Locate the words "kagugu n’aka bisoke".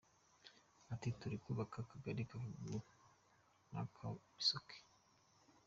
2.41-4.77